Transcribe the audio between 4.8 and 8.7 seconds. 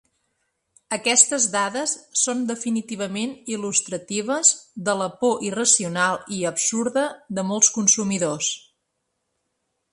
de la por irracional i absurda de molts consumidors.